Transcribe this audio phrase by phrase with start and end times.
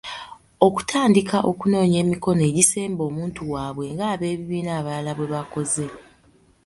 [0.67, 5.85] Okutandika okunoonya emikono egisemba omuntu waabwe nga abebibina abalala bwe bakoze.